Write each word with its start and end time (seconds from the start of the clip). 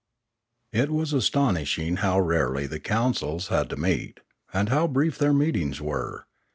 It 0.71 0.89
was 0.89 1.13
astonishing 1.13 1.97
how 1.97 2.19
rarely 2.19 2.65
the 2.65 2.79
councils 2.79 3.49
had 3.49 3.69
to 3.69 3.75
meet, 3.77 4.19
and 4.51 4.69
how 4.69 4.87
brief 4.87 5.19
their 5.19 5.31
meetings 5.31 5.79
were. 5.79 6.25